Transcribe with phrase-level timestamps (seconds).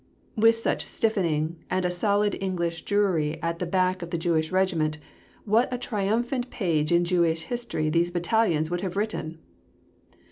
[0.35, 4.51] With such a stiffening, and a solid English Jewry at the back of the Jewish
[4.51, 4.97] Regiment,
[5.45, 9.37] what a triumphant page in Jewish history these battalions would have written!